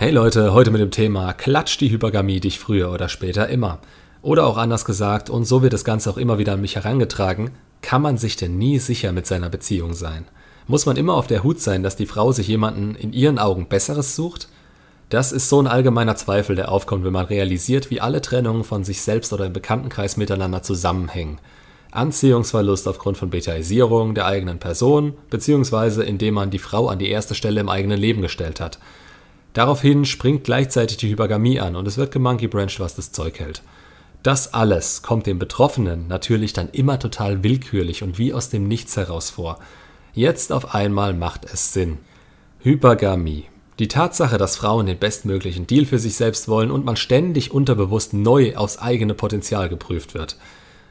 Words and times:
Hey 0.00 0.12
Leute, 0.12 0.54
heute 0.54 0.70
mit 0.70 0.80
dem 0.80 0.90
Thema 0.90 1.34
Klatscht 1.34 1.82
die 1.82 1.90
Hypergamie 1.90 2.40
dich 2.40 2.58
früher 2.58 2.90
oder 2.90 3.10
später 3.10 3.50
immer? 3.50 3.80
Oder 4.22 4.46
auch 4.46 4.56
anders 4.56 4.86
gesagt, 4.86 5.28
und 5.28 5.44
so 5.44 5.62
wird 5.62 5.74
das 5.74 5.84
Ganze 5.84 6.08
auch 6.08 6.16
immer 6.16 6.38
wieder 6.38 6.54
an 6.54 6.62
mich 6.62 6.76
herangetragen, 6.76 7.50
kann 7.82 8.00
man 8.00 8.16
sich 8.16 8.36
denn 8.36 8.56
nie 8.56 8.78
sicher 8.78 9.12
mit 9.12 9.26
seiner 9.26 9.50
Beziehung 9.50 9.92
sein? 9.92 10.24
Muss 10.66 10.86
man 10.86 10.96
immer 10.96 11.12
auf 11.12 11.26
der 11.26 11.44
Hut 11.44 11.60
sein, 11.60 11.82
dass 11.82 11.96
die 11.96 12.06
Frau 12.06 12.32
sich 12.32 12.48
jemanden 12.48 12.94
in 12.94 13.12
ihren 13.12 13.38
Augen 13.38 13.68
Besseres 13.68 14.16
sucht? 14.16 14.48
Das 15.10 15.32
ist 15.32 15.50
so 15.50 15.60
ein 15.60 15.66
allgemeiner 15.66 16.16
Zweifel, 16.16 16.56
der 16.56 16.72
aufkommt, 16.72 17.04
wenn 17.04 17.12
man 17.12 17.26
realisiert, 17.26 17.90
wie 17.90 18.00
alle 18.00 18.22
Trennungen 18.22 18.64
von 18.64 18.84
sich 18.84 19.02
selbst 19.02 19.34
oder 19.34 19.44
im 19.44 19.52
Bekanntenkreis 19.52 20.16
miteinander 20.16 20.62
zusammenhängen. 20.62 21.40
Anziehungsverlust 21.90 22.88
aufgrund 22.88 23.18
von 23.18 23.28
Betaisierung 23.28 24.14
der 24.14 24.24
eigenen 24.24 24.60
Person, 24.60 25.12
beziehungsweise 25.28 26.04
indem 26.04 26.32
man 26.32 26.48
die 26.48 26.58
Frau 26.58 26.88
an 26.88 26.98
die 26.98 27.10
erste 27.10 27.34
Stelle 27.34 27.60
im 27.60 27.68
eigenen 27.68 28.00
Leben 28.00 28.22
gestellt 28.22 28.60
hat. 28.60 28.78
Daraufhin 29.52 30.04
springt 30.04 30.44
gleichzeitig 30.44 30.96
die 30.96 31.10
Hypergamie 31.10 31.60
an 31.60 31.76
und 31.76 31.88
es 31.88 31.96
wird 31.98 32.12
gemonkeybranched, 32.12 32.80
was 32.80 32.94
das 32.94 33.12
Zeug 33.12 33.40
hält. 33.40 33.62
Das 34.22 34.52
alles 34.52 35.02
kommt 35.02 35.26
dem 35.26 35.38
Betroffenen 35.38 36.06
natürlich 36.06 36.52
dann 36.52 36.68
immer 36.70 36.98
total 36.98 37.42
willkürlich 37.42 38.02
und 38.02 38.18
wie 38.18 38.34
aus 38.34 38.50
dem 38.50 38.68
Nichts 38.68 38.96
heraus 38.96 39.30
vor. 39.30 39.58
Jetzt 40.12 40.52
auf 40.52 40.74
einmal 40.74 41.14
macht 41.14 41.46
es 41.50 41.72
Sinn. 41.72 41.98
Hypergamie. 42.60 43.46
Die 43.78 43.88
Tatsache, 43.88 44.36
dass 44.36 44.56
Frauen 44.56 44.84
den 44.84 44.98
bestmöglichen 44.98 45.66
Deal 45.66 45.86
für 45.86 45.98
sich 45.98 46.14
selbst 46.14 46.48
wollen 46.48 46.70
und 46.70 46.84
man 46.84 46.96
ständig 46.96 47.50
unterbewusst 47.50 48.12
neu 48.12 48.54
aufs 48.56 48.76
eigene 48.76 49.14
Potenzial 49.14 49.70
geprüft 49.70 50.12
wird. 50.12 50.36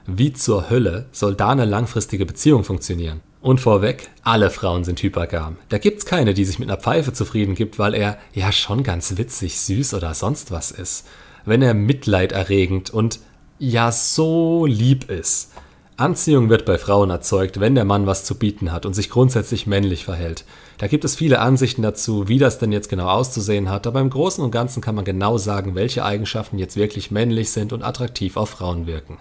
Wie 0.07 0.33
zur 0.33 0.71
Hölle 0.71 1.05
soll 1.11 1.35
da 1.35 1.49
eine 1.49 1.65
langfristige 1.65 2.25
Beziehung 2.25 2.63
funktionieren? 2.63 3.21
Und 3.41 3.61
vorweg, 3.61 4.09
alle 4.23 4.49
Frauen 4.49 4.83
sind 4.83 5.01
hypergam. 5.01 5.55
Da 5.69 5.77
gibt's 5.77 6.05
keine, 6.05 6.33
die 6.33 6.43
sich 6.43 6.59
mit 6.59 6.69
einer 6.69 6.79
Pfeife 6.79 7.13
zufrieden 7.13 7.55
gibt, 7.55 7.79
weil 7.79 7.93
er 7.93 8.17
ja 8.33 8.51
schon 8.51 8.83
ganz 8.83 9.17
witzig, 9.17 9.61
süß 9.61 9.93
oder 9.93 10.13
sonst 10.13 10.51
was 10.51 10.71
ist. 10.71 11.07
Wenn 11.45 11.61
er 11.61 11.73
mitleiderregend 11.73 12.89
und 12.89 13.19
ja 13.57 13.91
so 13.93 14.65
lieb 14.65 15.09
ist. 15.09 15.51
Anziehung 15.95 16.49
wird 16.49 16.65
bei 16.65 16.77
Frauen 16.77 17.09
erzeugt, 17.09 17.59
wenn 17.59 17.75
der 17.75 17.83
Mann 17.83 18.07
was 18.07 18.23
zu 18.23 18.35
bieten 18.35 18.71
hat 18.71 18.85
und 18.85 18.93
sich 18.93 19.09
grundsätzlich 19.09 19.67
männlich 19.67 20.05
verhält. 20.05 20.45
Da 20.77 20.87
gibt 20.87 21.03
es 21.03 21.15
viele 21.15 21.39
Ansichten 21.39 21.81
dazu, 21.81 22.29
wie 22.29 22.39
das 22.39 22.57
denn 22.57 22.71
jetzt 22.71 22.87
genau 22.87 23.07
auszusehen 23.07 23.69
hat, 23.69 23.85
aber 23.85 23.99
im 23.99 24.09
Großen 24.09 24.41
und 24.41 24.51
Ganzen 24.51 24.81
kann 24.81 24.95
man 24.95 25.03
genau 25.03 25.37
sagen, 25.37 25.75
welche 25.75 26.05
Eigenschaften 26.05 26.57
jetzt 26.57 26.77
wirklich 26.77 27.11
männlich 27.11 27.51
sind 27.51 27.73
und 27.73 27.83
attraktiv 27.83 28.37
auf 28.37 28.49
Frauen 28.49 28.87
wirken. 28.87 29.17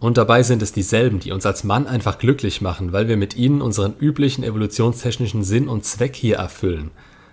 Und 0.00 0.16
dabei 0.16 0.44
sind 0.44 0.62
es 0.62 0.72
dieselben, 0.72 1.18
die 1.18 1.32
uns 1.32 1.44
als 1.44 1.64
Mann 1.64 1.86
einfach 1.86 2.18
glücklich 2.18 2.60
machen, 2.60 2.92
weil 2.92 3.08
wir 3.08 3.16
mit 3.16 3.36
ihnen 3.36 3.60
unseren 3.60 3.94
üblichen 3.98 4.44
evolutionstechnischen 4.44 5.42
Sinn 5.42 5.68
und 5.68 5.84
Zweck 5.84 6.14
hier 6.14 6.36
erfüllen. 6.36 6.90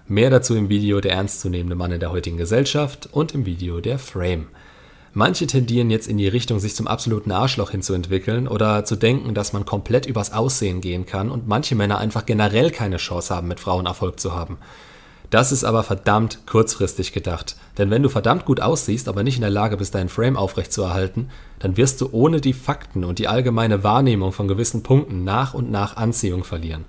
Mehr 0.08 0.30
dazu 0.30 0.56
im 0.56 0.70
Video 0.70 1.00
Der 1.00 1.14
ernstzunehmende 1.14 1.76
Mann 1.76 1.92
in 1.92 2.00
der 2.00 2.12
heutigen 2.12 2.38
Gesellschaft 2.38 3.10
und 3.12 3.34
im 3.34 3.46
Video 3.46 3.82
Der 3.82 4.00
Frame. 4.00 4.48
Manche 5.14 5.48
tendieren 5.48 5.92
jetzt 5.92 6.08
in 6.08 6.18
die 6.18 6.28
Richtung, 6.28 6.60
sich 6.60 6.76
zum 6.76 6.88
absoluten 6.88 7.32
Arschloch 7.32 7.72
hinzuentwickeln 7.72 8.48
oder 8.48 8.84
zu 8.84 8.96
denken, 8.98 9.34
dass 9.34 9.54
man 9.54 9.66
komplett 9.66 10.06
übers 10.06 10.34
Aussehen 10.34 10.82
gehen 10.82 11.06
kann 11.06 11.32
und 11.32 11.48
manche 11.48 11.76
Männer 11.76 12.00
einfach 12.00 12.26
generell 12.26 12.70
keine 12.70 12.98
Chance 12.98 13.34
haben, 13.34 13.48
mit 13.48 13.60
Frauen 13.60 13.86
Erfolg 13.86 14.20
zu 14.20 14.34
haben. 14.34 14.58
Das 15.30 15.52
ist 15.52 15.64
aber 15.64 15.84
verdammt 15.84 16.46
kurzfristig 16.46 17.12
gedacht. 17.12 17.56
Denn 17.78 17.90
wenn 17.90 18.04
du 18.04 18.10
verdammt 18.10 18.46
gut 18.46 18.62
aussiehst, 18.62 19.08
aber 19.08 19.24
nicht 19.24 19.36
in 19.36 19.42
der 19.42 19.50
Lage 19.50 19.78
bist, 19.78 19.96
deinen 19.96 20.10
Frame 20.10 20.38
aufrechtzuerhalten, 20.38 21.30
dann 21.60 21.78
wirst 21.78 22.00
du 22.02 22.10
ohne 22.12 22.42
die 22.42 22.54
Fakten 22.54 23.04
und 23.04 23.20
die 23.20 23.28
allgemeine 23.28 23.84
Wahrnehmung 23.84 24.32
von 24.32 24.48
gewissen 24.48 24.84
Punkten 24.84 25.24
nach 25.24 25.54
und 25.54 25.72
nach 25.72 25.98
Anziehung 25.98 26.44
verlieren. 26.44 26.86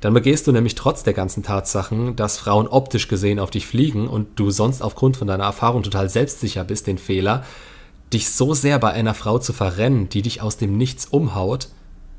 Dann 0.00 0.14
begehst 0.14 0.46
du 0.46 0.52
nämlich 0.52 0.76
trotz 0.76 1.02
der 1.02 1.12
ganzen 1.12 1.42
Tatsachen, 1.42 2.14
dass 2.14 2.38
Frauen 2.38 2.68
optisch 2.68 3.08
gesehen 3.08 3.40
auf 3.40 3.50
dich 3.50 3.66
fliegen 3.66 4.06
und 4.06 4.38
du 4.38 4.50
sonst 4.50 4.80
aufgrund 4.80 5.16
von 5.16 5.26
deiner 5.26 5.44
Erfahrung 5.44 5.82
total 5.82 6.08
selbstsicher 6.08 6.62
bist, 6.62 6.86
den 6.86 6.98
Fehler, 6.98 7.44
dich 8.12 8.30
so 8.30 8.54
sehr 8.54 8.78
bei 8.78 8.92
einer 8.92 9.14
Frau 9.14 9.38
zu 9.38 9.52
verrennen, 9.52 10.08
die 10.08 10.22
dich 10.22 10.40
aus 10.40 10.56
dem 10.56 10.76
Nichts 10.76 11.06
umhaut, 11.06 11.68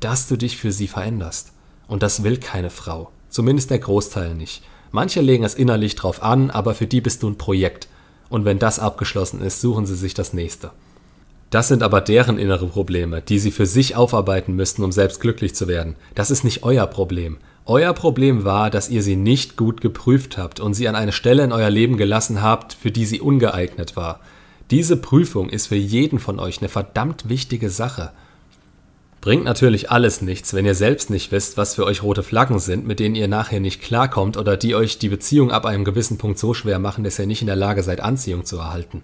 dass 0.00 0.28
du 0.28 0.36
dich 0.36 0.58
für 0.58 0.72
sie 0.72 0.88
veränderst. 0.88 1.52
Und 1.88 2.02
das 2.02 2.22
will 2.22 2.36
keine 2.36 2.70
Frau. 2.70 3.10
Zumindest 3.30 3.70
der 3.70 3.78
Großteil 3.78 4.34
nicht. 4.34 4.62
Manche 4.92 5.20
legen 5.20 5.44
es 5.44 5.54
innerlich 5.54 5.94
drauf 5.94 6.22
an, 6.22 6.50
aber 6.50 6.74
für 6.74 6.86
die 6.86 7.00
bist 7.00 7.22
du 7.22 7.28
ein 7.30 7.38
Projekt. 7.38 7.88
Und 8.28 8.44
wenn 8.44 8.58
das 8.58 8.78
abgeschlossen 8.78 9.40
ist, 9.42 9.60
suchen 9.60 9.86
sie 9.86 9.96
sich 9.96 10.14
das 10.14 10.32
nächste. 10.32 10.70
Das 11.50 11.66
sind 11.66 11.82
aber 11.82 12.00
deren 12.00 12.38
innere 12.38 12.68
Probleme, 12.68 13.22
die 13.22 13.40
sie 13.40 13.50
für 13.50 13.66
sich 13.66 13.96
aufarbeiten 13.96 14.54
müssten, 14.54 14.84
um 14.84 14.92
selbst 14.92 15.20
glücklich 15.20 15.54
zu 15.54 15.66
werden. 15.66 15.96
Das 16.14 16.30
ist 16.30 16.44
nicht 16.44 16.62
euer 16.62 16.86
Problem. 16.86 17.38
Euer 17.66 17.92
Problem 17.92 18.44
war, 18.44 18.70
dass 18.70 18.88
ihr 18.88 19.02
sie 19.02 19.16
nicht 19.16 19.56
gut 19.56 19.80
geprüft 19.80 20.38
habt 20.38 20.60
und 20.60 20.74
sie 20.74 20.88
an 20.88 20.94
eine 20.94 21.12
Stelle 21.12 21.42
in 21.42 21.52
euer 21.52 21.70
Leben 21.70 21.96
gelassen 21.96 22.40
habt, 22.40 22.72
für 22.72 22.90
die 22.90 23.04
sie 23.04 23.20
ungeeignet 23.20 23.96
war. 23.96 24.20
Diese 24.70 24.96
Prüfung 24.96 25.48
ist 25.48 25.66
für 25.66 25.76
jeden 25.76 26.20
von 26.20 26.38
euch 26.38 26.60
eine 26.60 26.68
verdammt 26.68 27.28
wichtige 27.28 27.70
Sache. 27.70 28.12
Bringt 29.20 29.44
natürlich 29.44 29.90
alles 29.90 30.22
nichts, 30.22 30.54
wenn 30.54 30.64
ihr 30.64 30.74
selbst 30.74 31.10
nicht 31.10 31.30
wisst, 31.30 31.58
was 31.58 31.74
für 31.74 31.84
euch 31.84 32.02
rote 32.02 32.22
Flaggen 32.22 32.58
sind, 32.58 32.86
mit 32.86 33.00
denen 33.00 33.14
ihr 33.14 33.28
nachher 33.28 33.60
nicht 33.60 33.82
klarkommt 33.82 34.38
oder 34.38 34.56
die 34.56 34.74
euch 34.74 34.98
die 34.98 35.10
Beziehung 35.10 35.50
ab 35.50 35.66
einem 35.66 35.84
gewissen 35.84 36.16
Punkt 36.16 36.38
so 36.38 36.54
schwer 36.54 36.78
machen, 36.78 37.04
dass 37.04 37.18
ihr 37.18 37.26
nicht 37.26 37.42
in 37.42 37.46
der 37.46 37.56
Lage 37.56 37.82
seid, 37.82 38.00
Anziehung 38.00 38.46
zu 38.46 38.56
erhalten. 38.56 39.02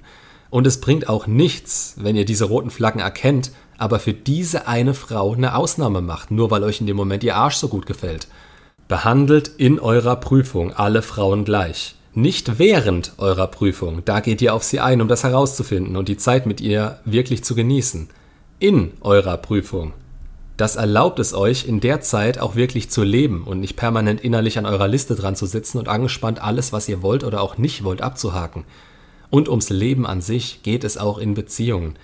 Und 0.49 0.67
es 0.67 0.81
bringt 0.81 1.11
auch 1.11 1.27
nichts, 1.27 1.97
wenn 1.99 2.17
ihr 2.17 2.25
diese 2.25 2.47
roten 2.47 2.71
Flaggen 2.71 3.01
erkennt, 3.01 3.51
aber 3.77 3.99
für 3.99 4.15
diese 4.15 4.67
eine 4.67 4.95
Frau 4.95 5.35
eine 5.35 5.55
Ausnahme 5.55 6.01
macht, 6.01 6.31
nur 6.31 6.51
weil 6.51 6.63
euch 6.65 6.81
in 6.81 6.87
dem 6.87 6.97
Moment 6.97 7.23
ihr 7.23 7.37
Arsch 7.37 7.57
so 7.57 7.69
gut 7.69 7.85
gefällt. 7.85 8.27
Behandelt 8.89 9.49
in 9.59 9.79
eurer 9.79 10.17
Prüfung 10.17 10.73
alle 10.73 11.03
Frauen 11.03 11.45
gleich. 11.45 11.95
Nicht 12.15 12.59
während 12.59 13.13
eurer 13.19 13.49
Prüfung, 13.49 14.03
da 14.07 14.21
geht 14.21 14.41
ihr 14.41 14.55
auf 14.55 14.65
sie 14.65 14.81
ein, 14.81 15.03
um 15.03 15.09
das 15.09 15.25
herauszufinden 15.25 15.95
und 15.95 16.09
die 16.09 16.17
Zeit 16.17 16.47
mit 16.47 16.63
ihr 16.63 17.01
wirklich 17.05 17.45
zu 17.45 17.55
genießen. 17.55 18.09
In 18.59 18.93
eurer 19.03 19.37
Prüfung, 19.37 19.93
das 20.57 20.77
erlaubt 20.77 21.19
es 21.19 21.35
euch, 21.35 21.67
in 21.67 21.81
der 21.81 22.01
Zeit 22.01 22.39
auch 22.39 22.57
wirklich 22.57 22.89
zu 22.89 23.03
leben 23.03 23.45
und 23.45 23.61
nicht 23.61 23.77
permanent 23.77 24.23
innerlich 24.23 24.59
an 24.59 24.67
eurer 24.67 24.89
Liste 24.89 25.15
dran 25.15 25.37
zu 25.37 25.47
sitzen 25.47 25.79
und 25.79 25.89
angespannt 25.89 26.41
alles, 26.43 26.73
was 26.73 26.89
ihr 26.89 27.03
wollt 27.03 27.25
oder 27.25 27.43
auch 27.43 27.59
nicht 27.59 27.85
wollt, 27.85 28.01
abzuhaken. 28.01 28.65
Und 29.29 29.49
ums 29.49 29.71
Leben 29.71 30.07
an 30.07 30.21
sich 30.21 30.63
geht 30.63 30.85
es 30.85 30.97
auch 30.97 31.19
in 31.19 31.35
Beziehungen. 31.35 31.99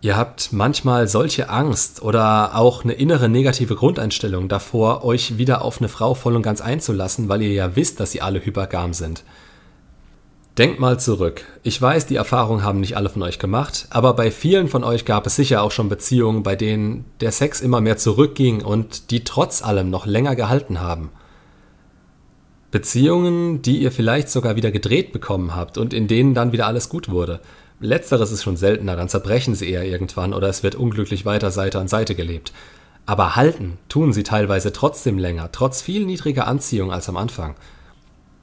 Ihr 0.00 0.16
habt 0.16 0.52
manchmal 0.52 1.08
solche 1.08 1.48
Angst 1.48 2.02
oder 2.02 2.56
auch 2.56 2.84
eine 2.84 2.92
innere 2.92 3.28
negative 3.28 3.76
Grundeinstellung 3.76 4.48
davor, 4.48 5.04
euch 5.04 5.38
wieder 5.38 5.62
auf 5.62 5.78
eine 5.78 5.88
Frau 5.88 6.14
voll 6.14 6.36
und 6.36 6.42
ganz 6.42 6.60
einzulassen, 6.60 7.28
weil 7.28 7.42
ihr 7.42 7.52
ja 7.52 7.76
wisst, 7.76 8.00
dass 8.00 8.10
sie 8.12 8.20
alle 8.20 8.44
hypergam 8.44 8.94
sind. 8.94 9.22
Denkt 10.58 10.80
mal 10.80 11.00
zurück. 11.00 11.44
Ich 11.62 11.80
weiß, 11.80 12.04
die 12.04 12.16
Erfahrung 12.16 12.62
haben 12.62 12.80
nicht 12.80 12.94
alle 12.94 13.08
von 13.08 13.22
euch 13.22 13.38
gemacht, 13.38 13.86
aber 13.88 14.12
bei 14.12 14.30
vielen 14.30 14.68
von 14.68 14.84
euch 14.84 15.06
gab 15.06 15.26
es 15.26 15.34
sicher 15.34 15.62
auch 15.62 15.70
schon 15.70 15.88
Beziehungen, 15.88 16.42
bei 16.42 16.56
denen 16.56 17.06
der 17.22 17.32
Sex 17.32 17.62
immer 17.62 17.80
mehr 17.80 17.96
zurückging 17.96 18.62
und 18.62 19.10
die 19.10 19.24
trotz 19.24 19.62
allem 19.62 19.88
noch 19.88 20.04
länger 20.04 20.36
gehalten 20.36 20.80
haben. 20.80 21.08
Beziehungen, 22.70 23.62
die 23.62 23.78
ihr 23.78 23.90
vielleicht 23.90 24.28
sogar 24.28 24.54
wieder 24.54 24.70
gedreht 24.70 25.12
bekommen 25.12 25.56
habt 25.56 25.78
und 25.78 25.94
in 25.94 26.06
denen 26.06 26.34
dann 26.34 26.52
wieder 26.52 26.66
alles 26.66 26.90
gut 26.90 27.08
wurde. 27.08 27.40
Letzteres 27.80 28.30
ist 28.30 28.42
schon 28.42 28.56
seltener, 28.56 28.94
dann 28.94 29.08
zerbrechen 29.08 29.54
sie 29.54 29.70
eher 29.70 29.86
irgendwann 29.86 30.34
oder 30.34 30.48
es 30.48 30.62
wird 30.62 30.74
unglücklich 30.74 31.24
weiter 31.24 31.50
Seite 31.50 31.78
an 31.78 31.88
Seite 31.88 32.14
gelebt. 32.14 32.52
Aber 33.06 33.36
halten 33.36 33.78
tun 33.88 34.12
sie 34.12 34.22
teilweise 34.22 34.70
trotzdem 34.70 35.16
länger, 35.18 35.50
trotz 35.50 35.80
viel 35.80 36.04
niedriger 36.04 36.46
Anziehung 36.46 36.92
als 36.92 37.08
am 37.08 37.16
Anfang. 37.16 37.54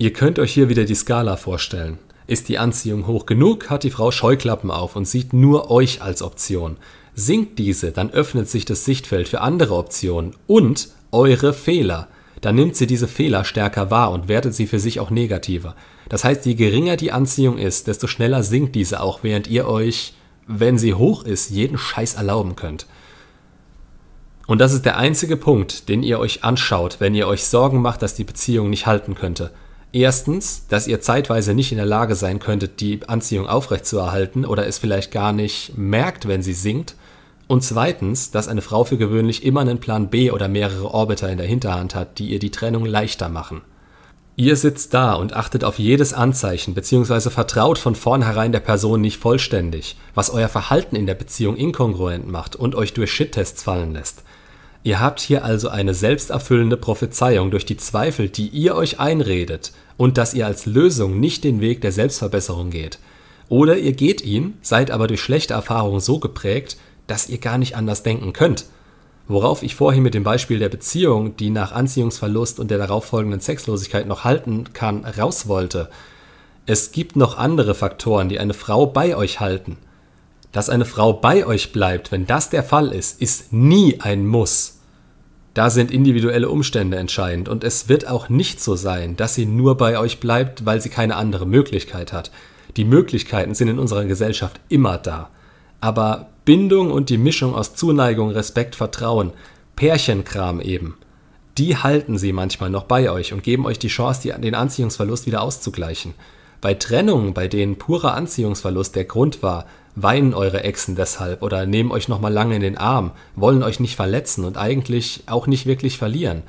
Ihr 0.01 0.13
könnt 0.13 0.39
euch 0.39 0.53
hier 0.53 0.69
wieder 0.69 0.85
die 0.85 0.95
Skala 0.95 1.35
vorstellen. 1.35 1.99
Ist 2.25 2.47
die 2.47 2.57
Anziehung 2.57 3.05
hoch 3.05 3.25
genug, 3.25 3.69
hat 3.69 3.83
die 3.83 3.89
Frau 3.89 4.11
Scheuklappen 4.11 4.71
auf 4.71 4.95
und 4.95 5.03
sieht 5.03 5.33
nur 5.33 5.69
euch 5.69 6.01
als 6.01 6.21
Option. 6.21 6.77
Sinkt 7.15 7.59
diese, 7.59 7.91
dann 7.91 8.09
öffnet 8.09 8.47
sich 8.47 8.63
das 8.63 8.85
Sichtfeld 8.85 9.27
für 9.27 9.41
andere 9.41 9.75
Optionen 9.75 10.37
und 10.47 10.87
eure 11.11 11.51
Fehler. 11.51 12.07
Dann 12.39 12.55
nimmt 12.55 12.77
sie 12.77 12.87
diese 12.87 13.09
Fehler 13.09 13.43
stärker 13.43 13.91
wahr 13.91 14.11
und 14.11 14.29
wertet 14.29 14.55
sie 14.55 14.67
für 14.67 14.79
sich 14.79 15.01
auch 15.01 15.09
negativer. 15.09 15.75
Das 16.07 16.23
heißt, 16.23 16.45
je 16.45 16.55
geringer 16.55 16.95
die 16.95 17.11
Anziehung 17.11 17.57
ist, 17.57 17.87
desto 17.87 18.07
schneller 18.07 18.41
sinkt 18.41 18.75
diese 18.75 19.01
auch, 19.01 19.19
während 19.23 19.47
ihr 19.47 19.67
euch, 19.67 20.13
wenn 20.47 20.77
sie 20.77 20.93
hoch 20.93 21.25
ist, 21.25 21.49
jeden 21.49 21.77
Scheiß 21.77 22.13
erlauben 22.13 22.55
könnt. 22.55 22.87
Und 24.47 24.61
das 24.61 24.71
ist 24.71 24.85
der 24.85 24.95
einzige 24.95 25.35
Punkt, 25.35 25.89
den 25.89 26.03
ihr 26.03 26.19
euch 26.19 26.45
anschaut, 26.45 27.01
wenn 27.01 27.15
ihr 27.15 27.27
euch 27.27 27.43
Sorgen 27.43 27.81
macht, 27.81 28.01
dass 28.01 28.15
die 28.15 28.23
Beziehung 28.23 28.69
nicht 28.69 28.85
halten 28.85 29.13
könnte. 29.13 29.51
Erstens, 29.91 30.67
dass 30.67 30.87
ihr 30.87 31.01
zeitweise 31.01 31.55
nicht 31.55 31.71
in 31.71 31.77
der 31.77 31.87
Lage 31.87 32.13
sein 32.13 32.39
könntet, 32.39 32.79
die 32.79 32.99
Anziehung 33.07 33.47
aufrechtzuerhalten 33.47 34.45
oder 34.45 34.67
es 34.67 34.77
vielleicht 34.77 35.11
gar 35.11 35.33
nicht 35.33 35.77
merkt, 35.77 36.27
wenn 36.27 36.43
sie 36.43 36.53
sinkt. 36.53 36.95
Und 37.47 37.63
zweitens, 37.63 38.29
dass 38.29 38.47
eine 38.47 38.61
Frau 38.61 38.83
für 38.83 38.97
gewöhnlich 38.97 39.43
immer 39.43 39.61
einen 39.61 39.79
Plan 39.79 40.09
B 40.09 40.29
oder 40.29 40.47
mehrere 40.47 40.93
Orbiter 40.93 41.31
in 41.31 41.39
der 41.39 41.47
Hinterhand 41.47 41.95
hat, 41.95 42.19
die 42.19 42.27
ihr 42.27 42.37
die 42.37 42.51
Trennung 42.51 42.85
leichter 42.85 43.29
machen. 43.29 43.61
Ihr 44.35 44.55
sitzt 44.55 44.93
da 44.93 45.15
und 45.15 45.33
achtet 45.33 45.63
auf 45.63 45.79
jedes 45.79 46.13
Anzeichen 46.13 46.75
bzw. 46.75 47.31
vertraut 47.31 47.79
von 47.79 47.95
vornherein 47.95 48.51
der 48.51 48.61
Person 48.61 49.01
nicht 49.01 49.17
vollständig, 49.17 49.97
was 50.13 50.29
euer 50.29 50.47
Verhalten 50.47 50.95
in 50.95 51.07
der 51.07 51.15
Beziehung 51.15 51.57
inkongruent 51.57 52.25
macht 52.29 52.55
und 52.55 52.75
euch 52.75 52.93
durch 52.93 53.11
Shit-Tests 53.11 53.63
fallen 53.63 53.93
lässt. 53.93 54.23
Ihr 54.83 54.99
habt 54.99 55.19
hier 55.19 55.43
also 55.43 55.69
eine 55.69 55.93
selbsterfüllende 55.93 56.77
Prophezeiung 56.77 57.51
durch 57.51 57.65
die 57.65 57.77
Zweifel, 57.77 58.29
die 58.29 58.47
ihr 58.47 58.75
euch 58.75 58.99
einredet 58.99 59.73
und 59.97 60.17
dass 60.17 60.33
ihr 60.33 60.45
als 60.45 60.65
Lösung 60.65 61.19
nicht 61.19 61.43
den 61.43 61.59
Weg 61.59 61.81
der 61.81 61.91
Selbstverbesserung 61.91 62.69
geht. 62.69 62.99
Oder 63.49 63.77
ihr 63.77 63.93
geht 63.93 64.21
ihn, 64.21 64.57
seid 64.61 64.91
aber 64.91 65.07
durch 65.07 65.21
schlechte 65.21 65.53
Erfahrungen 65.53 65.99
so 65.99 66.19
geprägt, 66.19 66.77
dass 67.07 67.27
ihr 67.27 67.39
gar 67.39 67.57
nicht 67.57 67.75
anders 67.75 68.03
denken 68.03 68.31
könnt. 68.31 68.65
Worauf 69.27 69.63
ich 69.63 69.75
vorhin 69.75 70.03
mit 70.03 70.13
dem 70.13 70.23
Beispiel 70.23 70.59
der 70.59 70.69
Beziehung, 70.69 71.35
die 71.35 71.49
nach 71.49 71.71
Anziehungsverlust 71.71 72.59
und 72.59 72.71
der 72.71 72.77
darauffolgenden 72.77 73.41
Sexlosigkeit 73.41 74.07
noch 74.07 74.23
halten 74.23 74.71
kann, 74.73 75.03
raus 75.05 75.47
wollte. 75.47 75.89
Es 76.65 76.91
gibt 76.91 77.15
noch 77.15 77.37
andere 77.37 77.75
Faktoren, 77.75 78.29
die 78.29 78.39
eine 78.39 78.53
Frau 78.53 78.85
bei 78.85 79.15
euch 79.15 79.39
halten. 79.39 79.77
Dass 80.51 80.69
eine 80.69 80.85
Frau 80.85 81.13
bei 81.13 81.45
euch 81.45 81.71
bleibt, 81.71 82.11
wenn 82.11 82.25
das 82.25 82.49
der 82.49 82.63
Fall 82.63 82.91
ist, 82.91 83.21
ist 83.21 83.53
nie 83.53 83.99
ein 84.01 84.25
Muss. 84.25 84.79
Da 85.53 85.69
sind 85.69 85.91
individuelle 85.91 86.49
Umstände 86.49 86.97
entscheidend 86.97 87.49
und 87.49 87.63
es 87.63 87.89
wird 87.89 88.07
auch 88.07 88.29
nicht 88.29 88.61
so 88.61 88.75
sein, 88.75 89.15
dass 89.15 89.35
sie 89.35 89.45
nur 89.45 89.77
bei 89.77 89.99
euch 89.99 90.19
bleibt, 90.19 90.65
weil 90.65 90.81
sie 90.81 90.89
keine 90.89 91.15
andere 91.15 91.45
Möglichkeit 91.45 92.13
hat. 92.13 92.31
Die 92.77 92.85
Möglichkeiten 92.85 93.55
sind 93.55 93.67
in 93.67 93.79
unserer 93.79 94.05
Gesellschaft 94.05 94.59
immer 94.69 94.97
da. 94.97 95.29
Aber 95.81 96.29
Bindung 96.45 96.91
und 96.91 97.09
die 97.09 97.17
Mischung 97.17 97.55
aus 97.55 97.75
Zuneigung, 97.75 98.29
Respekt, 98.29 98.75
Vertrauen, 98.75 99.31
Pärchenkram 99.75 100.61
eben, 100.61 100.97
die 101.57 101.77
halten 101.77 102.17
sie 102.17 102.31
manchmal 102.31 102.69
noch 102.69 102.83
bei 102.83 103.11
euch 103.11 103.33
und 103.33 103.43
geben 103.43 103.65
euch 103.65 103.79
die 103.79 103.87
Chance, 103.87 104.33
den 104.39 104.55
Anziehungsverlust 104.55 105.25
wieder 105.25 105.41
auszugleichen. 105.41 106.13
Bei 106.61 106.73
Trennungen, 106.73 107.33
bei 107.33 107.47
denen 107.47 107.77
purer 107.77 108.13
Anziehungsverlust 108.13 108.95
der 108.95 109.05
Grund 109.05 109.43
war, 109.43 109.65
weinen 109.95 110.33
eure 110.33 110.63
Exen 110.63 110.95
deshalb 110.95 111.41
oder 111.41 111.65
nehmen 111.65 111.91
euch 111.91 112.07
nochmal 112.07 112.33
lange 112.33 112.55
in 112.55 112.61
den 112.61 112.77
Arm, 112.77 113.11
wollen 113.35 113.63
euch 113.63 113.79
nicht 113.79 113.95
verletzen 113.95 114.45
und 114.45 114.57
eigentlich 114.57 115.23
auch 115.27 115.47
nicht 115.47 115.65
wirklich 115.65 115.97
verlieren. 115.97 116.43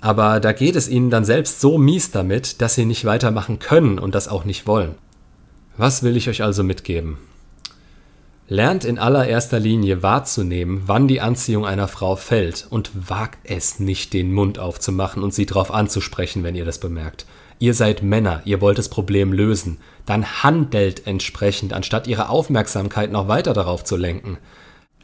Aber 0.00 0.40
da 0.40 0.52
geht 0.52 0.76
es 0.76 0.88
ihnen 0.88 1.10
dann 1.10 1.24
selbst 1.24 1.60
so 1.60 1.78
mies 1.78 2.10
damit, 2.10 2.60
dass 2.60 2.74
sie 2.74 2.84
nicht 2.84 3.04
weitermachen 3.04 3.58
können 3.58 3.98
und 3.98 4.14
das 4.14 4.28
auch 4.28 4.44
nicht 4.44 4.66
wollen. 4.66 4.94
Was 5.76 6.02
will 6.02 6.16
ich 6.16 6.28
euch 6.28 6.42
also 6.42 6.62
mitgeben? 6.62 7.18
Lernt 8.48 8.84
in 8.84 8.98
allererster 8.98 9.58
Linie 9.58 10.04
wahrzunehmen, 10.04 10.82
wann 10.86 11.08
die 11.08 11.20
Anziehung 11.20 11.66
einer 11.66 11.88
Frau 11.88 12.14
fällt 12.14 12.66
und 12.70 12.90
wagt 13.08 13.38
es 13.42 13.80
nicht, 13.80 14.12
den 14.12 14.32
Mund 14.32 14.60
aufzumachen 14.60 15.24
und 15.24 15.34
sie 15.34 15.46
darauf 15.46 15.72
anzusprechen, 15.72 16.44
wenn 16.44 16.54
ihr 16.54 16.64
das 16.64 16.78
bemerkt. 16.78 17.26
Ihr 17.58 17.74
seid 17.74 18.02
Männer, 18.02 18.42
ihr 18.44 18.60
wollt 18.60 18.78
das 18.78 18.88
Problem 18.88 19.32
lösen. 19.32 19.78
Dann 20.04 20.42
handelt 20.42 21.06
entsprechend, 21.06 21.72
anstatt 21.72 22.06
ihre 22.06 22.28
Aufmerksamkeit 22.28 23.10
noch 23.10 23.28
weiter 23.28 23.54
darauf 23.54 23.82
zu 23.82 23.96
lenken. 23.96 24.38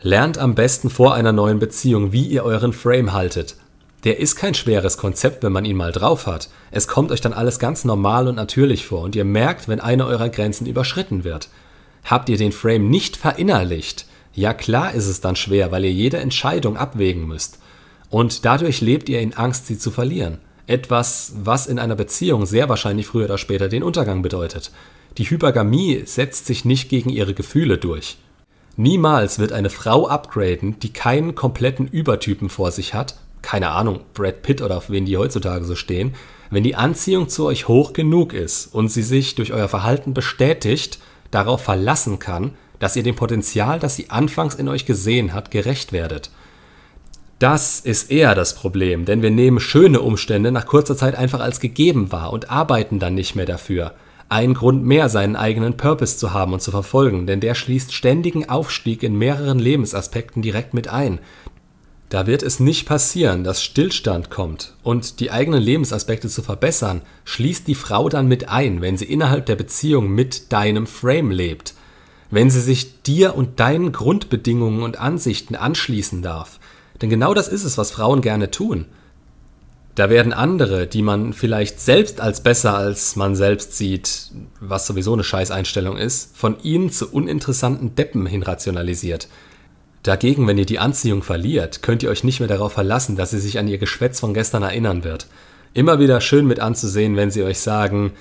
Lernt 0.01 0.37
am 0.37 0.55
besten 0.55 0.91
vor 0.91 1.15
einer 1.15 1.33
neuen 1.33 1.59
Beziehung, 1.59 2.13
wie 2.13 2.27
ihr 2.27 2.45
euren 2.45 2.73
Frame 2.73 3.13
haltet. 3.13 3.57
Der 4.05 4.19
ist 4.19 4.37
kein 4.37 4.55
schweres 4.55 4.99
Konzept, 4.99 5.43
wenn 5.45 5.53
man 5.53 5.65
ihn 5.65 5.77
mal 5.77 5.93
drauf 5.93 6.27
hat. 6.27 6.49
Es 6.73 6.89
kommt 6.89 7.13
euch 7.13 7.21
dann 7.21 7.33
alles 7.33 7.59
ganz 7.59 7.85
normal 7.85 8.27
und 8.27 8.35
natürlich 8.35 8.85
vor 8.85 9.03
und 9.03 9.15
ihr 9.15 9.25
merkt, 9.25 9.69
wenn 9.69 9.81
eine 9.81 10.07
eurer 10.07 10.29
Grenzen 10.29 10.67
überschritten 10.67 11.25
wird. 11.25 11.49
Habt 12.05 12.29
ihr 12.29 12.37
den 12.37 12.53
Frame 12.53 12.91
nicht 12.91 13.17
verinnerlicht, 13.17 14.07
ja 14.35 14.55
klar 14.55 14.93
ist 14.93 15.07
es 15.07 15.21
dann 15.21 15.37
schwer, 15.37 15.71
weil 15.71 15.85
ihr 15.85 15.93
jede 15.93 16.17
Entscheidung 16.17 16.77
abwägen 16.77 17.27
müsst. 17.27 17.59
Und 18.11 18.45
dadurch 18.45 18.81
lebt 18.81 19.09
ihr 19.09 19.21
in 19.21 19.35
Angst, 19.35 19.67
sie 19.67 19.79
zu 19.79 19.91
verlieren. 19.91 20.39
Etwas, 20.67 21.33
was 21.37 21.67
in 21.67 21.79
einer 21.79 21.97
Beziehung 21.97 22.47
sehr 22.47 22.69
wahrscheinlich 22.69 23.07
früher 23.07 23.25
oder 23.25 23.39
später 23.39 23.69
den 23.69 23.83
Untergang 23.83 24.23
bedeutet. 24.23 24.71
Die 25.19 25.29
Hypergamie 25.29 26.03
setzt 26.07 26.47
sich 26.47 26.65
nicht 26.65 26.89
gegen 26.89 27.11
ihre 27.11 27.35
Gefühle 27.35 27.79
durch. 27.79 28.17
Niemals 28.77 29.39
wird 29.39 29.53
eine 29.53 29.71
Frau 29.71 30.07
upgraden, 30.07 30.79
die 30.81 30.93
keinen 30.93 31.35
kompletten 31.35 31.87
Übertypen 31.87 32.49
vor 32.49 32.71
sich 32.71 32.95
hat, 32.95 33.17
keine 33.43 33.71
Ahnung, 33.71 34.01
Brad 34.15 34.43
Pitt 34.43 34.63
oder 34.63 34.79
auf 34.79 34.89
wen 34.89 35.05
die 35.05 35.17
heutzutage 35.17 35.65
so 35.65 35.75
stehen, 35.75 36.15
wenn 36.51 36.63
die 36.63 36.77
Anziehung 36.77 37.29
zu 37.29 37.47
euch 37.47 37.69
hoch 37.69 37.93
genug 37.93 38.33
ist 38.33 38.73
und 38.73 38.89
sie 38.89 39.03
sich 39.03 39.35
durch 39.35 39.53
euer 39.53 39.69
Verhalten 39.69 40.15
bestätigt, 40.15 40.99
darauf 41.31 41.63
verlassen 41.63 42.19
kann, 42.19 42.53
dass 42.79 42.97
ihr 42.97 43.03
dem 43.03 43.17
Potenzial, 43.17 43.79
das 43.79 43.97
sie 43.97 44.11
anfangs 44.11 44.55
in 44.55 44.69
euch 44.69 44.87
gesehen 44.87 45.35
hat, 45.35 45.51
gerecht 45.51 45.93
werdet. 45.93 46.31
Das 47.43 47.81
ist 47.81 48.13
eher 48.13 48.37
das 48.37 48.55
Problem, 48.55 49.05
denn 49.05 49.21
wir 49.21 49.33
nehmen 49.33 49.59
schöne 49.59 50.01
Umstände 50.01 50.53
nach 50.53 50.65
kurzer 50.65 50.97
Zeit 50.97 51.17
einfach 51.17 51.41
als 51.41 51.59
gegeben 51.59 52.13
wahr 52.13 52.33
und 52.33 52.53
arbeiten 52.53 53.01
dann 53.01 53.17
nicht 53.17 53.35
mehr 53.35 53.47
dafür. 53.47 53.95
Ein 54.29 54.55
Grund 54.55 54.85
mehr, 54.85 55.09
seinen 55.09 55.35
eigenen 55.35 55.77
Purpose 55.77 56.19
zu 56.19 56.33
haben 56.33 56.53
und 56.53 56.63
zu 56.63 56.71
verfolgen, 56.71 57.27
denn 57.27 57.41
der 57.41 57.57
schließt 57.57 57.93
ständigen 57.93 58.49
Aufstieg 58.49 59.03
in 59.03 59.19
mehreren 59.19 59.59
Lebensaspekten 59.59 60.41
direkt 60.41 60.73
mit 60.73 60.87
ein. 60.87 61.19
Da 62.11 62.29
wird 62.29 62.45
es 62.45 62.61
nicht 62.61 62.87
passieren, 62.87 63.43
dass 63.43 63.61
Stillstand 63.61 64.31
kommt 64.31 64.75
und 64.85 65.19
die 65.19 65.33
eigenen 65.33 65.61
Lebensaspekte 65.61 66.29
zu 66.29 66.43
verbessern, 66.43 67.03
schließt 67.25 67.67
die 67.67 67.75
Frau 67.75 68.09
dann 68.09 68.29
mit 68.29 68.51
ein, 68.51 68.83
wenn 68.83 68.97
sie 68.97 69.07
innerhalb 69.07 69.47
der 69.47 69.57
Beziehung 69.57 70.11
mit 70.11 70.53
deinem 70.53 70.87
Frame 70.87 71.33
lebt. 71.33 71.75
Wenn 72.31 72.51
sie 72.51 72.61
sich 72.61 73.03
dir 73.03 73.35
und 73.35 73.59
deinen 73.59 73.91
Grundbedingungen 73.91 74.85
und 74.85 75.01
Ansichten 75.01 75.57
anschließen 75.57 76.23
darf. 76.23 76.61
Denn 77.03 77.11
genau 77.11 77.35
das 77.35 77.49
ist 77.49 77.65
es, 77.65 77.77
was 77.77 77.91
Frauen 77.91 78.23
gerne 78.23 78.51
tun. 78.51 78.87
Da 79.95 80.09
werden 80.09 80.33
andere, 80.33 80.87
die 80.87 81.03
man 81.03 81.35
vielleicht 81.35 81.79
selbst 81.79 82.21
als 82.21 82.43
besser 82.43 82.75
als 82.75 83.15
man 83.17 83.37
selbst 83.37 83.77
sieht, 83.77 84.31
was 84.61 84.87
sowieso 84.87 85.13
eine 85.13 85.25
Scheißeinstellung 85.25 85.99
ist, 85.99 86.35
von 86.35 86.57
ihnen 86.63 86.91
zu 86.91 87.13
uninteressanten 87.13 87.95
Deppen 87.95 88.25
hin 88.25 88.43
rationalisiert. 88.43 89.29
Dagegen, 90.03 90.47
wenn 90.47 90.57
ihr 90.57 90.65
die 90.65 90.79
Anziehung 90.79 91.23
verliert, 91.23 91.83
könnt 91.83 92.03
ihr 92.03 92.09
euch 92.09 92.25
nicht 92.25 92.41
mehr 92.41 92.49
darauf 92.49 92.73
verlassen, 92.73 93.17
dass 93.17 93.31
sie 93.31 93.39
sich 93.39 93.59
an 93.59 93.69
ihr 93.69 93.79
Geschwätz 93.79 94.19
von 94.19 94.33
gestern 94.33 94.63
erinnern 94.63 95.05
wird. 95.05 95.27
Immer 95.75 95.99
wieder 95.99 96.21
schön 96.21 96.47
mit 96.47 96.59
anzusehen, 96.59 97.17
wenn 97.17 97.31
sie 97.31 97.43
euch 97.43 97.59
sagen, 97.59 98.13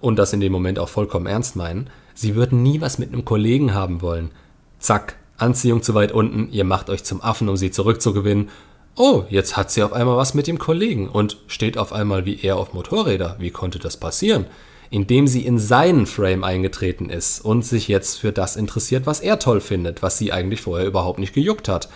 und 0.00 0.18
das 0.18 0.32
in 0.32 0.40
dem 0.40 0.52
Moment 0.52 0.78
auch 0.78 0.88
vollkommen 0.88 1.26
ernst 1.26 1.56
meinen, 1.56 1.90
sie 2.14 2.34
würden 2.34 2.62
nie 2.62 2.80
was 2.80 2.98
mit 2.98 3.12
einem 3.12 3.24
Kollegen 3.24 3.74
haben 3.74 4.00
wollen. 4.00 4.30
Zack, 4.78 5.16
Anziehung 5.42 5.82
zu 5.82 5.94
weit 5.94 6.12
unten, 6.12 6.48
ihr 6.50 6.64
macht 6.64 6.88
euch 6.88 7.04
zum 7.04 7.20
Affen, 7.20 7.48
um 7.48 7.56
sie 7.56 7.70
zurückzugewinnen. 7.70 8.48
Oh, 8.96 9.24
jetzt 9.28 9.56
hat 9.56 9.70
sie 9.70 9.82
auf 9.82 9.92
einmal 9.92 10.16
was 10.16 10.34
mit 10.34 10.46
dem 10.46 10.58
Kollegen 10.58 11.08
und 11.08 11.38
steht 11.46 11.76
auf 11.76 11.92
einmal 11.92 12.24
wie 12.24 12.40
er 12.42 12.56
auf 12.56 12.72
Motorräder. 12.72 13.36
Wie 13.38 13.50
konnte 13.50 13.78
das 13.78 13.96
passieren? 13.96 14.46
indem 14.92 15.26
sie 15.26 15.46
in 15.46 15.58
seinen 15.58 16.04
Frame 16.04 16.44
eingetreten 16.44 17.08
ist 17.08 17.42
und 17.42 17.64
sich 17.64 17.88
jetzt 17.88 18.18
für 18.18 18.30
das 18.30 18.56
interessiert, 18.56 19.06
was 19.06 19.20
er 19.20 19.38
toll 19.38 19.62
findet, 19.62 20.02
was 20.02 20.18
sie 20.18 20.32
eigentlich 20.32 20.60
vorher 20.60 20.86
überhaupt 20.86 21.18
nicht 21.18 21.32
gejuckt 21.32 21.66
hat. 21.66 21.88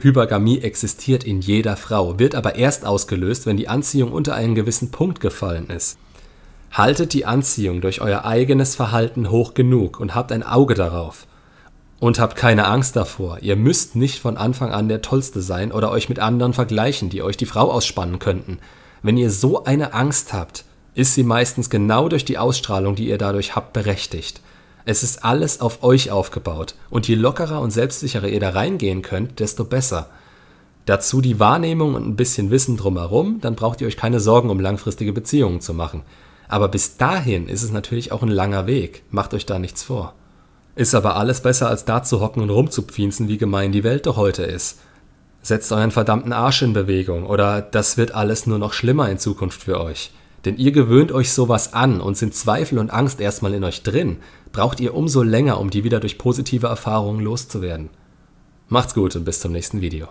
Hypergamie 0.00 0.60
existiert 0.60 1.24
in 1.24 1.40
jeder 1.40 1.76
Frau, 1.76 2.20
wird 2.20 2.36
aber 2.36 2.54
erst 2.54 2.86
ausgelöst, 2.86 3.44
wenn 3.46 3.56
die 3.56 3.66
Anziehung 3.66 4.12
unter 4.12 4.36
einen 4.36 4.54
gewissen 4.54 4.92
Punkt 4.92 5.18
gefallen 5.18 5.68
ist. 5.68 5.98
Haltet 6.70 7.12
die 7.12 7.26
Anziehung 7.26 7.80
durch 7.80 8.00
euer 8.00 8.24
eigenes 8.24 8.76
Verhalten 8.76 9.30
hoch 9.30 9.54
genug 9.54 9.98
und 9.98 10.14
habt 10.14 10.30
ein 10.30 10.44
Auge 10.44 10.74
darauf. 10.74 11.26
Und 12.00 12.20
habt 12.20 12.36
keine 12.36 12.66
Angst 12.66 12.94
davor. 12.94 13.38
Ihr 13.40 13.56
müsst 13.56 13.96
nicht 13.96 14.20
von 14.20 14.36
Anfang 14.36 14.70
an 14.70 14.88
der 14.88 15.02
Tollste 15.02 15.42
sein 15.42 15.72
oder 15.72 15.90
euch 15.90 16.08
mit 16.08 16.20
anderen 16.20 16.52
vergleichen, 16.52 17.10
die 17.10 17.22
euch 17.22 17.36
die 17.36 17.46
Frau 17.46 17.72
ausspannen 17.72 18.20
könnten. 18.20 18.58
Wenn 19.02 19.16
ihr 19.16 19.30
so 19.30 19.64
eine 19.64 19.94
Angst 19.94 20.32
habt, 20.32 20.64
ist 20.94 21.14
sie 21.14 21.24
meistens 21.24 21.70
genau 21.70 22.08
durch 22.08 22.24
die 22.24 22.38
Ausstrahlung, 22.38 22.94
die 22.94 23.08
ihr 23.08 23.18
dadurch 23.18 23.56
habt, 23.56 23.72
berechtigt. 23.72 24.40
Es 24.84 25.02
ist 25.02 25.24
alles 25.24 25.60
auf 25.60 25.82
euch 25.82 26.10
aufgebaut 26.10 26.74
und 26.88 27.06
je 27.06 27.14
lockerer 27.14 27.60
und 27.60 27.70
selbstsicherer 27.70 28.28
ihr 28.28 28.40
da 28.40 28.50
reingehen 28.50 29.02
könnt, 29.02 29.38
desto 29.38 29.64
besser. 29.64 30.08
Dazu 30.86 31.20
die 31.20 31.38
Wahrnehmung 31.38 31.94
und 31.94 32.08
ein 32.08 32.16
bisschen 32.16 32.50
Wissen 32.50 32.76
drumherum, 32.76 33.40
dann 33.40 33.54
braucht 33.54 33.80
ihr 33.80 33.86
euch 33.86 33.98
keine 33.98 34.20
Sorgen 34.20 34.48
um 34.48 34.58
langfristige 34.58 35.12
Beziehungen 35.12 35.60
zu 35.60 35.74
machen. 35.74 36.02
Aber 36.48 36.68
bis 36.68 36.96
dahin 36.96 37.48
ist 37.48 37.62
es 37.62 37.70
natürlich 37.70 38.10
auch 38.10 38.22
ein 38.22 38.28
langer 38.28 38.66
Weg, 38.66 39.02
macht 39.10 39.34
euch 39.34 39.44
da 39.44 39.58
nichts 39.58 39.82
vor. 39.82 40.14
Ist 40.78 40.94
aber 40.94 41.16
alles 41.16 41.40
besser 41.40 41.68
als 41.68 41.84
da 41.86 42.04
zu 42.04 42.20
hocken 42.20 42.40
und 42.40 42.50
rumzupfienzen, 42.50 43.26
wie 43.26 43.36
gemein 43.36 43.72
die 43.72 43.82
Welt 43.82 44.06
doch 44.06 44.16
heute 44.16 44.44
ist. 44.44 44.78
Setzt 45.42 45.72
euren 45.72 45.90
verdammten 45.90 46.32
Arsch 46.32 46.62
in 46.62 46.72
Bewegung 46.72 47.26
oder 47.26 47.60
das 47.60 47.96
wird 47.96 48.14
alles 48.14 48.46
nur 48.46 48.60
noch 48.60 48.72
schlimmer 48.72 49.10
in 49.10 49.18
Zukunft 49.18 49.60
für 49.60 49.80
euch. 49.80 50.12
Denn 50.44 50.56
ihr 50.56 50.70
gewöhnt 50.70 51.10
euch 51.10 51.32
sowas 51.32 51.72
an 51.72 52.00
und 52.00 52.16
sind 52.16 52.32
Zweifel 52.32 52.78
und 52.78 52.90
Angst 52.90 53.20
erstmal 53.20 53.54
in 53.54 53.64
euch 53.64 53.82
drin, 53.82 54.18
braucht 54.52 54.78
ihr 54.78 54.94
umso 54.94 55.24
länger, 55.24 55.58
um 55.58 55.70
die 55.70 55.82
wieder 55.82 55.98
durch 55.98 56.16
positive 56.16 56.68
Erfahrungen 56.68 57.24
loszuwerden. 57.24 57.90
Macht's 58.68 58.94
gut 58.94 59.16
und 59.16 59.24
bis 59.24 59.40
zum 59.40 59.50
nächsten 59.50 59.80
Video. 59.80 60.06